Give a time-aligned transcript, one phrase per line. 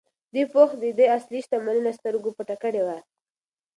[0.33, 2.97] دې پوښ د ده اصلي شتمني له سترګو پټه کړې وه.